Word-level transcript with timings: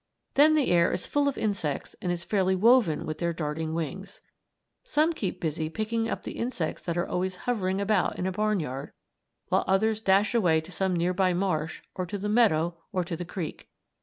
Then 0.33 0.55
the 0.55 0.71
air 0.71 0.91
is 0.91 1.05
full 1.05 1.27
of 1.27 1.37
insects 1.37 1.95
and 2.01 2.11
is 2.11 2.23
fairly 2.23 2.55
woven 2.55 3.05
with 3.05 3.19
their 3.19 3.33
darting 3.33 3.75
wings. 3.75 4.19
Some 4.83 5.13
keep 5.13 5.39
busy 5.39 5.69
picking 5.69 6.09
up 6.09 6.23
the 6.23 6.39
insects 6.39 6.81
that 6.87 6.97
are 6.97 7.07
always 7.07 7.35
hovering 7.45 7.79
about 7.79 8.17
in 8.17 8.25
a 8.25 8.31
barnyard, 8.31 8.93
while 9.49 9.63
others 9.67 10.01
dash 10.01 10.33
away 10.33 10.59
to 10.61 10.71
some 10.71 10.95
near 10.95 11.13
by 11.13 11.33
marsh 11.33 11.83
or 11.93 12.07
to 12.07 12.17
the 12.17 12.29
meadow 12.29 12.79
or 12.91 13.03
to 13.03 13.15
the 13.15 13.25
creek. 13.25 13.69